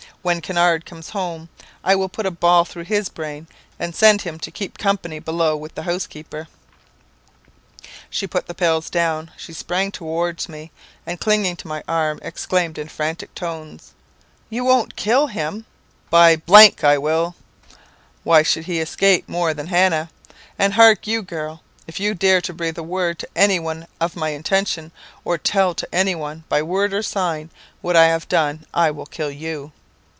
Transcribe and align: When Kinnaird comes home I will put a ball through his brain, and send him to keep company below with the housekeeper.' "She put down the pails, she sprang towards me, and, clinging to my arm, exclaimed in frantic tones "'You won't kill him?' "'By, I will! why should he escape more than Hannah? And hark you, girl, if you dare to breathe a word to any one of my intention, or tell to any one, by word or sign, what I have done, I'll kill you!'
When 0.23 0.39
Kinnaird 0.39 0.85
comes 0.85 1.09
home 1.11 1.49
I 1.83 1.95
will 1.95 2.07
put 2.07 2.27
a 2.27 2.31
ball 2.31 2.63
through 2.63 2.83
his 2.83 3.09
brain, 3.09 3.47
and 3.79 3.95
send 3.95 4.21
him 4.21 4.37
to 4.41 4.51
keep 4.51 4.77
company 4.77 5.17
below 5.17 5.57
with 5.57 5.73
the 5.73 5.81
housekeeper.' 5.81 6.47
"She 8.07 8.27
put 8.27 8.43
down 8.45 8.47
the 8.47 8.91
pails, 8.93 9.27
she 9.35 9.51
sprang 9.51 9.91
towards 9.91 10.47
me, 10.47 10.69
and, 11.07 11.19
clinging 11.19 11.55
to 11.55 11.67
my 11.67 11.81
arm, 11.87 12.19
exclaimed 12.21 12.77
in 12.77 12.87
frantic 12.87 13.33
tones 13.33 13.93
"'You 14.51 14.63
won't 14.63 14.95
kill 14.95 15.25
him?' 15.25 15.65
"'By, 16.11 16.39
I 16.83 16.97
will! 16.99 17.33
why 18.23 18.43
should 18.43 18.65
he 18.65 18.79
escape 18.79 19.27
more 19.27 19.55
than 19.55 19.65
Hannah? 19.67 20.11
And 20.59 20.73
hark 20.73 21.07
you, 21.07 21.23
girl, 21.23 21.63
if 21.87 21.99
you 21.99 22.13
dare 22.13 22.41
to 22.41 22.53
breathe 22.53 22.77
a 22.77 22.83
word 22.83 23.17
to 23.17 23.27
any 23.35 23.57
one 23.59 23.87
of 23.99 24.15
my 24.15 24.29
intention, 24.29 24.91
or 25.25 25.39
tell 25.39 25.73
to 25.73 25.87
any 25.91 26.13
one, 26.13 26.43
by 26.47 26.61
word 26.61 26.93
or 26.93 27.01
sign, 27.01 27.49
what 27.81 27.95
I 27.95 28.05
have 28.09 28.29
done, 28.29 28.67
I'll 28.71 29.07
kill 29.07 29.31
you!' 29.31 29.71